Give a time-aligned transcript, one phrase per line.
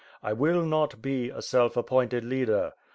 [0.23, 2.73] I will not be a self appointed leader.